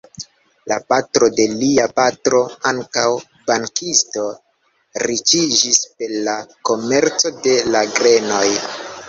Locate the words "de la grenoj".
7.47-8.45